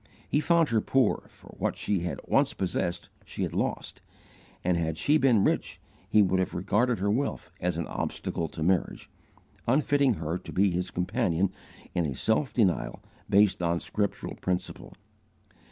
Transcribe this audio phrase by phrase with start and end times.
[0.27, 4.01] He found her poor, for what she had once possessed she had lost;
[4.63, 8.63] and had she been rich he would have regarded her wealth as an obstacle to
[8.63, 9.11] marriage,
[9.67, 11.51] unfitting her to be his companion
[11.93, 14.95] in a self denial based on scriptural principle.